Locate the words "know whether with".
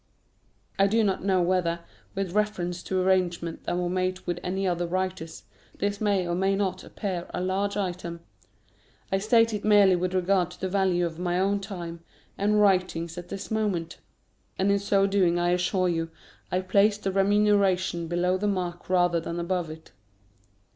1.23-2.31